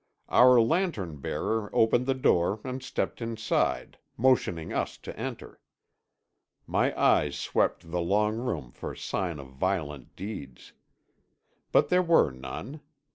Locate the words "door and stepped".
2.15-3.21